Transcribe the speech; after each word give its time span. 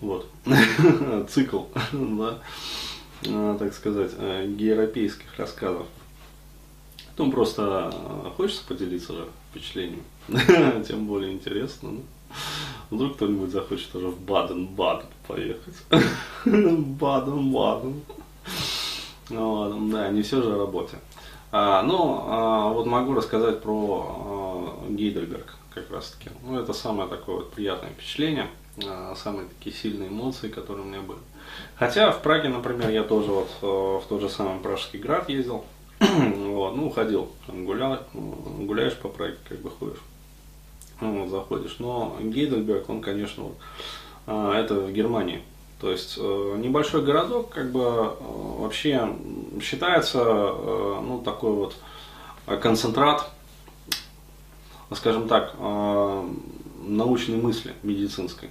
Вот. 0.00 0.28
Цикл, 1.30 1.62
да, 1.92 2.38
а, 3.26 3.58
так 3.58 3.72
сказать, 3.72 4.12
э, 4.18 4.46
геропейских 4.46 5.38
рассказов. 5.38 5.86
Потом 7.10 7.30
просто 7.30 7.92
э, 7.92 8.30
хочется 8.36 8.64
поделиться 8.66 9.14
впечатлением, 9.50 10.02
тем 10.86 11.06
более 11.06 11.32
интересно. 11.32 11.90
Ну. 11.92 12.02
Вдруг 12.90 13.16
кто-нибудь 13.16 13.50
захочет 13.50 13.94
уже 13.94 14.08
в 14.08 14.20
Баден-Баден 14.20 15.06
поехать. 15.26 15.74
Баден-Баден. 16.44 18.02
Ну 19.30 19.52
ладно, 19.52 19.92
да, 19.92 20.08
не 20.10 20.22
все 20.22 20.42
же 20.42 20.54
о 20.54 20.58
работе. 20.58 20.98
А, 21.50 21.82
ну, 21.82 22.24
а, 22.26 22.68
вот 22.70 22.86
могу 22.86 23.14
рассказать 23.14 23.62
про 23.62 24.84
а, 24.86 24.90
Гейдельберг 24.90 25.54
как 25.70 25.90
раз 25.90 26.10
таки. 26.10 26.30
Ну, 26.42 26.58
это 26.58 26.72
самое 26.72 27.08
такое 27.08 27.36
вот 27.36 27.52
приятное 27.52 27.90
впечатление, 27.90 28.48
самые 29.16 29.48
такие 29.48 29.74
сильные 29.74 30.08
эмоции, 30.08 30.48
которые 30.48 30.84
у 30.84 30.88
меня 30.88 31.00
были. 31.00 31.20
Хотя 31.76 32.10
в 32.10 32.22
Праге, 32.22 32.48
например, 32.48 32.90
я 32.90 33.04
тоже 33.04 33.30
вот 33.30 33.50
а, 33.62 34.00
в 34.00 34.06
тот 34.08 34.20
же 34.20 34.28
самый 34.28 34.60
Пражский 34.60 34.98
град 34.98 35.28
ездил, 35.28 35.64
вот, 36.00 36.76
ну, 36.76 36.90
ходил, 36.90 37.30
там 37.46 37.64
гулял, 37.64 38.00
гуляешь 38.12 38.96
по 38.96 39.08
Праге, 39.08 39.36
как 39.48 39.60
бы 39.60 39.70
ходишь, 39.70 40.00
ну, 41.00 41.28
заходишь. 41.28 41.76
Но 41.78 42.16
Гейдельберг, 42.20 42.88
он, 42.88 43.00
конечно, 43.00 43.44
вот, 43.44 44.54
это 44.54 44.74
в 44.74 44.92
Германии. 44.92 45.42
То 45.80 45.90
есть 45.90 46.16
э, 46.16 46.56
небольшой 46.58 47.02
городок, 47.02 47.50
как 47.50 47.70
бы 47.70 47.80
э, 47.82 48.10
вообще 48.20 49.06
считается, 49.60 50.18
э, 50.18 51.00
ну, 51.02 51.20
такой 51.22 51.52
вот 51.52 51.76
концентрат, 52.60 53.30
скажем 54.94 55.28
так, 55.28 55.54
научной 56.86 57.36
мысли 57.36 57.72
медицинской. 57.82 58.50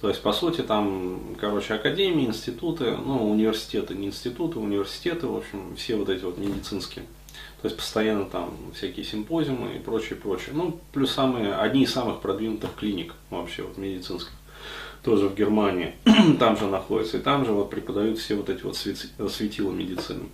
То 0.00 0.08
есть, 0.08 0.20
по 0.22 0.32
сути, 0.32 0.60
там, 0.60 1.36
короче, 1.40 1.74
академии, 1.74 2.26
институты, 2.26 2.96
ну, 2.96 3.30
университеты, 3.30 3.94
не 3.94 4.08
институты, 4.08 4.58
университеты, 4.58 5.26
в 5.26 5.36
общем, 5.36 5.74
все 5.76 5.96
вот 5.96 6.10
эти 6.10 6.22
вот 6.22 6.36
медицинские. 6.36 7.06
То 7.62 7.68
есть, 7.68 7.76
постоянно 7.76 8.26
там 8.26 8.54
всякие 8.74 9.06
симпозиумы 9.06 9.76
и 9.76 9.78
прочее, 9.78 10.16
прочее. 10.16 10.50
Ну, 10.52 10.78
плюс 10.92 11.10
самые, 11.10 11.54
одни 11.54 11.84
из 11.84 11.92
самых 11.92 12.20
продвинутых 12.20 12.74
клиник 12.74 13.14
вообще 13.30 13.62
вот 13.62 13.78
медицинских. 13.78 14.32
Тоже 15.02 15.28
в 15.28 15.34
Германии, 15.34 15.94
там 16.38 16.58
же 16.58 16.66
находится, 16.66 17.16
и 17.16 17.20
там 17.20 17.46
же 17.46 17.52
вот 17.52 17.70
преподают 17.70 18.18
все 18.18 18.34
вот 18.34 18.50
эти 18.50 18.62
вот 18.62 18.76
светила 18.76 19.70
медицины. 19.70 20.24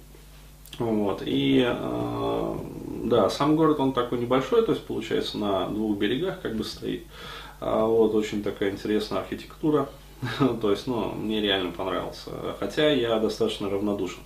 Вот. 0.79 1.23
И 1.25 1.65
э, 1.65 2.57
да, 3.05 3.31
сам 3.31 3.57
город 3.57 3.79
он 3.81 3.93
такой 3.93 4.19
небольшой, 4.19 4.65
то 4.65 4.73
есть 4.73 4.85
получается 4.85 5.39
на 5.39 5.69
двух 5.69 5.99
берегах 5.99 6.41
как 6.41 6.57
бы 6.57 6.65
стоит. 6.65 7.05
А 7.65 7.87
вот, 7.87 8.15
очень 8.15 8.43
такая 8.43 8.71
интересная 8.71 9.21
архитектура. 9.21 9.89
То 10.61 10.71
есть, 10.73 10.89
ну, 10.89 11.13
мне 11.13 11.41
реально 11.41 11.71
понравился. 11.71 12.31
Хотя 12.59 12.91
я 12.91 13.21
достаточно 13.21 13.71
равнодушен 13.71 14.21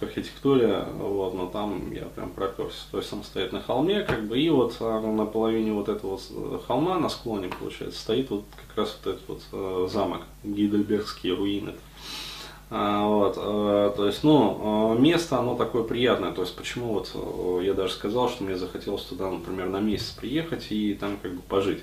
к 0.00 0.02
архитектуре, 0.02 0.84
вот, 0.98 1.34
но 1.34 1.46
там 1.46 1.92
я 1.92 2.04
прям 2.06 2.30
проперся. 2.30 2.82
То 2.90 2.98
есть 2.98 3.12
он 3.12 3.22
стоит 3.22 3.52
на 3.52 3.62
холме, 3.62 4.02
как 4.02 4.26
бы, 4.26 4.38
и 4.38 4.50
вот 4.50 4.78
на 4.80 5.24
половине 5.24 5.72
вот 5.72 5.88
этого 5.88 6.20
холма, 6.66 6.98
на 6.98 7.08
склоне, 7.08 7.48
получается, 7.48 8.00
стоит 8.00 8.28
вот 8.28 8.44
как 8.68 8.76
раз 8.76 8.98
вот 9.02 9.14
этот 9.14 9.28
вот 9.28 9.42
э, 9.52 9.88
замок, 9.90 10.22
Гейдельбергские 10.42 11.34
руины. 11.34 11.72
А, 11.72 11.76
вот, 12.68 13.34
а, 13.38 13.90
то 13.96 14.06
есть, 14.06 14.24
ну, 14.24 14.60
а, 14.60 14.98
место, 14.98 15.38
оно 15.38 15.54
такое 15.54 15.84
приятное, 15.84 16.32
то 16.32 16.42
есть, 16.42 16.56
почему 16.56 16.94
вот 16.94 17.12
э, 17.14 17.64
я 17.64 17.74
даже 17.74 17.92
сказал, 17.92 18.28
что 18.28 18.42
мне 18.42 18.56
захотелось 18.56 19.02
туда, 19.02 19.30
например, 19.30 19.68
на 19.68 19.78
месяц 19.78 20.10
приехать 20.10 20.66
и 20.70 20.94
там 20.94 21.16
как 21.22 21.32
бы 21.32 21.42
пожить. 21.42 21.80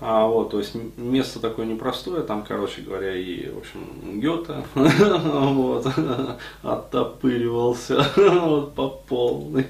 А, 0.00 0.26
вот, 0.26 0.50
то 0.50 0.58
есть 0.60 0.76
место 0.96 1.40
такое 1.40 1.66
непростое, 1.66 2.22
там, 2.22 2.42
короче 2.42 2.82
говоря, 2.82 3.14
и, 3.14 3.50
в 3.50 3.58
общем, 3.58 4.20
Гёте, 4.20 4.64
вот, 4.74 5.86
оттопыривался, 6.62 8.06
вот, 8.16 8.74
по 8.74 8.88
полной. 8.88 9.66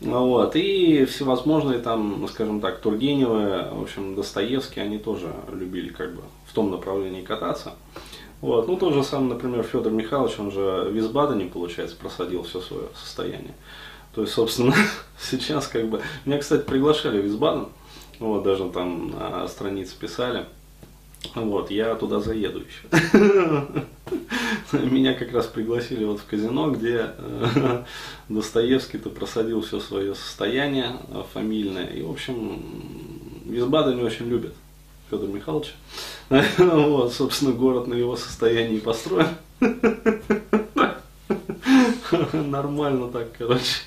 Вот, 0.00 0.56
и 0.56 1.04
всевозможные 1.04 1.78
там, 1.78 2.26
скажем 2.28 2.60
так, 2.60 2.80
Тургеневы, 2.80 3.68
в 3.70 3.82
общем, 3.82 4.14
Достоевские, 4.16 4.86
они 4.86 4.98
тоже 4.98 5.30
любили 5.52 5.90
как 5.90 6.14
бы 6.16 6.22
в 6.46 6.54
том 6.54 6.70
направлении 6.70 7.20
кататься. 7.20 7.74
Вот. 8.40 8.68
Ну, 8.68 8.76
тот 8.76 8.94
же 8.94 9.04
самый, 9.04 9.28
например, 9.28 9.62
Федор 9.62 9.92
Михайлович, 9.92 10.38
он 10.38 10.50
же 10.50 10.86
в 10.88 10.92
Висбадене, 10.92 11.46
получается, 11.46 11.96
просадил 11.96 12.42
все 12.42 12.60
свое 12.60 12.88
состояние. 12.94 13.54
То 14.14 14.22
есть, 14.22 14.32
собственно, 14.32 14.74
сейчас 15.20 15.66
как 15.68 15.88
бы... 15.88 16.00
Меня, 16.24 16.38
кстати, 16.38 16.62
приглашали 16.62 17.20
в 17.20 17.24
Висбаден, 17.24 17.68
вот, 18.18 18.42
даже 18.42 18.68
там 18.70 19.10
на 19.10 19.46
странице 19.48 19.98
писали. 19.98 20.46
Вот, 21.34 21.70
я 21.70 21.94
туда 21.96 22.20
заеду 22.20 22.60
еще. 22.60 23.84
Меня 24.72 25.14
как 25.14 25.32
раз 25.32 25.46
пригласили 25.46 26.04
вот 26.04 26.20
в 26.20 26.26
казино, 26.26 26.70
где 26.70 27.12
э, 27.18 27.84
Достоевский-то 28.28 29.10
просадил 29.10 29.60
все 29.60 29.80
свое 29.80 30.14
состояние 30.14 30.96
фамильное. 31.34 31.86
И, 31.86 32.02
в 32.02 32.10
общем, 32.10 32.62
Висбаден 33.44 33.98
не 33.98 34.02
очень 34.02 34.28
любят. 34.28 34.54
Федор 35.10 35.28
Михайлович. 35.28 35.74
Вот, 36.58 37.12
собственно, 37.12 37.52
город 37.52 37.88
на 37.88 37.94
его 37.94 38.16
состоянии 38.16 38.78
построен. 38.78 39.26
Нормально 42.32 43.08
так, 43.08 43.32
короче. 43.36 43.82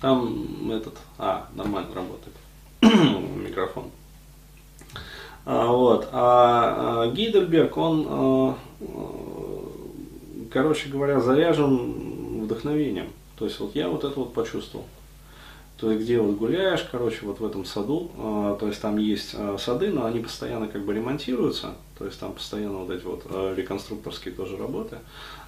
Там 0.00 0.70
этот, 0.70 0.94
а, 1.18 1.48
нормально 1.54 1.94
работает 1.94 2.36
микрофон. 2.82 3.90
А, 5.44 5.66
вот. 5.66 6.08
А, 6.12 7.02
а 7.02 7.10
Гейдельберг, 7.10 7.76
он, 7.76 8.06
а, 8.08 8.56
короче 10.52 10.88
говоря, 10.88 11.20
заряжен 11.20 12.44
вдохновением. 12.44 13.08
То 13.36 13.46
есть 13.46 13.58
вот 13.58 13.74
я 13.74 13.88
вот 13.88 14.04
это 14.04 14.20
вот 14.20 14.32
почувствовал. 14.34 14.86
То 15.76 15.90
есть 15.90 16.04
где 16.04 16.20
вот 16.20 16.36
гуляешь, 16.36 16.86
короче, 16.90 17.18
вот 17.22 17.40
в 17.40 17.44
этом 17.44 17.64
саду, 17.64 18.10
э, 18.16 18.56
то 18.60 18.68
есть 18.68 18.80
там 18.80 18.96
есть 18.96 19.34
э, 19.34 19.56
сады, 19.58 19.90
но 19.90 20.04
они 20.04 20.20
постоянно 20.20 20.68
как 20.68 20.84
бы 20.84 20.94
ремонтируются, 20.94 21.74
то 21.98 22.04
есть 22.04 22.20
там 22.20 22.32
постоянно 22.32 22.78
вот 22.78 22.90
эти 22.90 23.04
вот 23.04 23.26
э, 23.28 23.54
реконструкторские 23.56 24.34
тоже 24.34 24.56
работы 24.56 24.98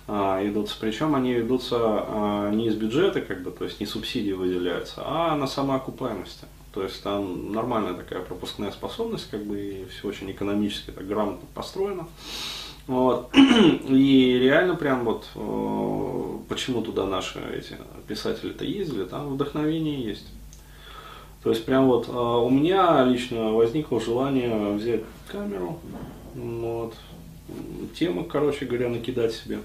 э, 0.09 0.13
идутся. 0.49 0.75
Причем 0.81 1.15
они 1.15 1.39
идутся 1.39 1.77
э, 1.79 2.51
не 2.55 2.67
из 2.67 2.75
бюджета, 2.75 3.21
как 3.21 3.43
бы, 3.43 3.53
то 3.53 3.65
есть 3.65 3.79
не 3.79 3.87
субсидии 3.87 4.33
выделяются, 4.33 5.03
а 5.05 5.37
на 5.37 5.47
самоокупаемости. 5.47 6.47
То 6.73 6.83
есть 6.83 7.03
там 7.03 7.53
нормальная 7.53 7.95
такая 7.95 8.21
пропускная 8.21 8.73
способность, 8.73 9.31
как 9.31 9.45
бы 9.45 9.59
и 9.59 9.85
все 9.87 10.09
очень 10.09 10.31
экономически 10.31 10.91
так 10.91 11.07
грамотно 11.07 11.47
построено. 11.55 12.07
Вот. 12.87 13.31
И 13.89 14.39
реально 14.41 14.77
прям 14.77 15.05
вот 15.05 15.27
э, 15.35 16.39
почему 16.49 16.83
туда 16.83 17.05
наши 17.07 17.41
эти 17.57 17.77
писатели-то 18.07 18.65
ездили, 18.65 19.05
там 19.05 19.35
вдохновение 19.35 20.03
есть. 20.03 20.27
То 21.43 21.51
есть 21.51 21.65
прям 21.65 21.87
вот 21.87 22.09
э, 22.09 22.13
у 22.13 22.49
меня 22.49 23.05
лично 23.05 23.53
возникло 23.53 24.01
желание 24.01 24.73
взять 24.73 25.03
камеру, 25.29 25.81
вот, 26.35 26.95
темы, 27.99 28.25
короче 28.25 28.67
говоря, 28.67 28.89
накидать 28.89 29.35
себе, 29.35 29.59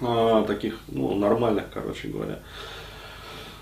э, 0.00 0.44
таких, 0.46 0.78
ну, 0.88 1.14
нормальных, 1.14 1.66
короче 1.72 2.08
говоря, 2.08 2.38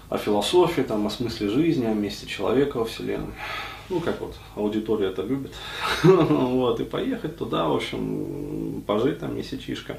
о 0.09 0.19
философии, 0.19 0.83
там, 0.83 1.07
о 1.07 1.11
смысле 1.11 1.49
жизни, 1.49 1.87
о 1.87 1.95
месте 1.95 2.27
человека 2.27 2.79
во 2.79 2.85
Вселенной 2.85 3.35
ну, 3.91 4.01
как 4.01 4.21
вот, 4.21 4.34
аудитория 4.55 5.09
это 5.09 5.23
любит, 5.23 5.53
вот, 6.05 6.81
и 6.81 6.84
поехать 6.84 7.37
туда, 7.37 7.67
в 7.67 7.75
общем, 7.75 8.83
пожить 8.87 9.19
там 9.19 9.37
месячишко. 9.37 9.99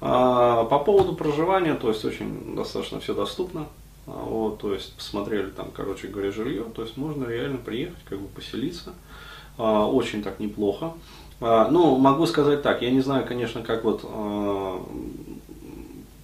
А, 0.00 0.64
по 0.64 0.78
поводу 0.78 1.14
проживания, 1.14 1.74
то 1.74 1.88
есть, 1.88 2.04
очень 2.04 2.54
достаточно 2.54 3.00
все 3.00 3.12
доступно, 3.12 3.66
а, 4.06 4.24
вот, 4.24 4.58
то 4.58 4.72
есть, 4.72 4.94
посмотрели 4.94 5.50
там, 5.50 5.70
короче 5.74 6.06
говоря, 6.06 6.30
жилье, 6.30 6.64
то 6.74 6.82
есть, 6.82 6.96
можно 6.96 7.26
реально 7.26 7.58
приехать, 7.58 8.02
как 8.08 8.20
бы 8.20 8.28
поселиться, 8.28 8.94
а, 9.58 9.86
очень 9.86 10.22
так 10.22 10.40
неплохо. 10.40 10.92
Ну, 11.40 11.98
могу 11.98 12.26
сказать 12.26 12.62
так, 12.62 12.80
я 12.80 12.92
не 12.92 13.00
знаю, 13.00 13.26
конечно, 13.26 13.60
как 13.60 13.84
вот 13.84 14.02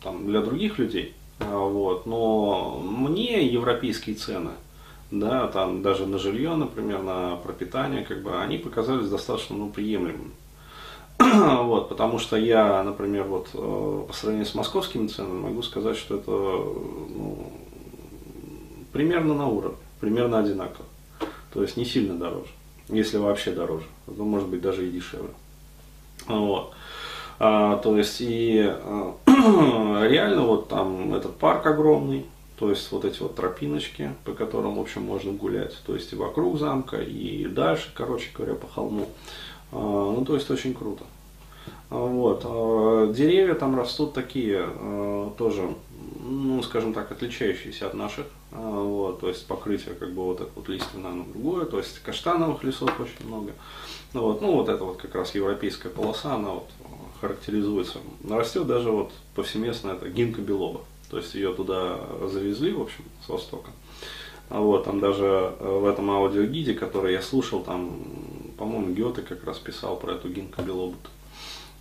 там, 0.02 0.26
для 0.26 0.40
других 0.40 0.78
людей, 0.78 1.14
вот, 1.40 2.06
но 2.06 2.80
мне 2.80 3.44
европейские 3.44 4.14
цены– 4.14 4.52
да, 5.10 5.48
там 5.48 5.82
даже 5.82 6.06
на 6.06 6.18
жилье, 6.18 6.54
например, 6.54 7.02
на 7.02 7.36
пропитание, 7.36 8.04
как 8.04 8.22
бы, 8.22 8.40
они 8.40 8.58
показались 8.58 9.08
достаточно 9.08 9.56
ну, 9.56 9.68
приемлемыми. 9.70 10.30
вот, 11.18 11.88
потому 11.88 12.18
что 12.18 12.36
я, 12.36 12.82
например, 12.82 13.24
вот 13.24 13.50
э, 13.52 14.04
по 14.06 14.12
сравнению 14.12 14.46
с 14.46 14.54
московскими 14.54 15.08
ценами 15.08 15.40
могу 15.40 15.62
сказать, 15.62 15.96
что 15.96 16.16
это 16.16 16.30
ну, 16.30 17.52
примерно 18.92 19.34
на 19.34 19.48
уровне, 19.48 19.76
примерно 20.00 20.38
одинаково. 20.38 20.86
То 21.52 21.62
есть 21.62 21.76
не 21.76 21.84
сильно 21.84 22.14
дороже, 22.14 22.50
если 22.88 23.18
вообще 23.18 23.50
дороже, 23.50 23.84
то 24.06 24.24
может 24.24 24.48
быть 24.48 24.62
даже 24.62 24.86
и 24.86 24.90
дешевле. 24.90 25.30
Вот. 26.26 26.72
А, 27.38 27.78
то 27.78 27.96
есть 27.96 28.20
и 28.20 28.64
а, 28.66 29.14
реально 30.08 30.42
вот 30.42 30.68
там 30.68 31.12
этот 31.14 31.36
парк 31.36 31.66
огромный, 31.66 32.26
то 32.60 32.68
есть 32.68 32.92
вот 32.92 33.06
эти 33.06 33.20
вот 33.20 33.34
тропиночки, 33.34 34.14
по 34.24 34.32
которым, 34.32 34.76
в 34.76 34.80
общем, 34.80 35.02
можно 35.02 35.32
гулять. 35.32 35.74
То 35.86 35.94
есть 35.94 36.12
и 36.12 36.16
вокруг 36.16 36.58
замка, 36.58 36.98
и 37.00 37.46
дальше, 37.46 37.90
короче 37.94 38.28
говоря, 38.36 38.54
по 38.54 38.68
холму. 38.68 39.08
ну, 39.72 40.22
то 40.26 40.34
есть 40.34 40.50
очень 40.50 40.74
круто. 40.74 41.04
Вот. 41.88 42.42
Деревья 43.14 43.54
там 43.54 43.76
растут 43.76 44.12
такие, 44.12 44.68
тоже, 45.38 45.74
ну, 46.22 46.62
скажем 46.62 46.92
так, 46.92 47.10
отличающиеся 47.10 47.86
от 47.86 47.94
наших. 47.94 48.26
Вот, 48.50 49.20
то 49.20 49.28
есть 49.28 49.46
покрытие 49.46 49.94
как 49.94 50.12
бы 50.12 50.24
вот 50.24 50.40
это 50.40 50.50
вот 50.56 50.68
лиственное, 50.68 51.12
оно 51.12 51.24
другое, 51.24 51.66
то 51.66 51.78
есть 51.78 52.00
каштановых 52.00 52.64
лесов 52.64 52.90
очень 52.98 53.24
много. 53.26 53.52
Ну 54.12 54.22
вот, 54.22 54.42
ну 54.42 54.52
вот 54.52 54.68
это 54.68 54.84
вот 54.84 54.96
как 54.96 55.14
раз 55.14 55.36
европейская 55.36 55.88
полоса, 55.88 56.34
она 56.34 56.50
вот 56.50 56.66
характеризуется. 57.20 57.98
Растет 58.28 58.66
даже 58.66 58.90
вот 58.90 59.12
повсеместно 59.36 59.92
это 59.92 60.08
гинка 60.08 60.40
белоба. 60.40 60.80
То 61.10 61.18
есть 61.18 61.34
ее 61.34 61.52
туда 61.52 61.98
завезли, 62.28 62.72
в 62.72 62.82
общем, 62.82 63.04
с 63.26 63.28
востока. 63.28 63.70
А 64.48 64.60
вот, 64.60 64.84
там 64.84 64.98
даже 64.98 65.54
э, 65.58 65.78
в 65.80 65.86
этом 65.86 66.10
аудиогиде, 66.10 66.74
который 66.74 67.12
я 67.12 67.22
слушал, 67.22 67.60
там, 67.62 68.02
по-моему, 68.58 68.92
Гёте 68.94 69.22
как 69.22 69.44
раз 69.44 69.58
писал 69.58 69.96
про 69.96 70.14
эту 70.14 70.28
гинку 70.28 70.62
белобу. 70.62 70.96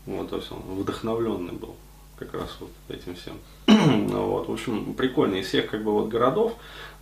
Вот, 0.06 0.30
то 0.30 0.38
есть 0.38 0.52
он 0.52 0.60
вдохновленный 0.76 1.54
был 1.54 1.76
как 2.18 2.34
раз 2.34 2.58
вот 2.60 2.70
этим 2.90 3.16
всем. 3.16 3.34
Ну 4.12 4.26
вот, 4.28 4.50
в 4.50 4.54
общем, 4.54 4.94
прикольно. 4.94 5.36
Из 5.36 5.48
всех 5.48 5.70
как 5.70 5.84
бы 5.84 5.92
вот 5.92 6.10
городов, 6.10 6.54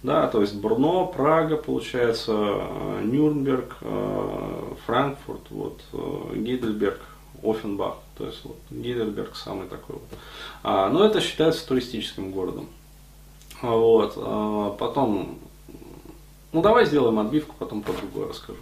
да, 0.03 0.27
то 0.27 0.41
есть 0.41 0.55
Брно, 0.55 1.07
Прага, 1.07 1.57
получается, 1.57 2.33
э, 2.33 3.01
Нюрнберг, 3.03 3.75
э, 3.81 4.73
Франкфурт, 4.85 5.49
вот, 5.49 5.81
Гейдельберг, 6.33 6.99
Оффенбах. 7.43 7.97
То 8.17 8.25
есть 8.25 8.39
вот, 8.43 8.57
Гейдельберг 8.71 9.35
самый 9.35 9.67
такой 9.67 9.95
вот. 9.95 10.19
А, 10.63 10.89
но 10.89 11.05
это 11.05 11.21
считается 11.21 11.67
туристическим 11.67 12.31
городом. 12.31 12.67
А, 13.61 13.75
вот. 13.75 14.13
А, 14.17 14.71
потом, 14.71 15.39
ну 16.51 16.61
давай 16.61 16.85
сделаем 16.85 17.19
отбивку, 17.19 17.55
потом 17.59 17.83
про 17.83 17.93
другое 17.93 18.29
расскажу. 18.29 18.59